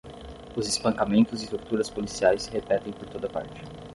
[0.55, 3.61] os espancamentos e torturas policiais se repetem por toda parte